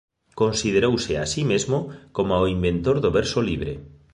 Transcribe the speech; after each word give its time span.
Considerouse 0.41 1.11
a 1.23 1.25
si 1.33 1.41
mesmo 1.51 1.77
coma 2.15 2.43
o 2.43 2.45
inventor 2.55 2.95
do 3.03 3.09
verso 3.19 3.39
libre. 3.49 3.73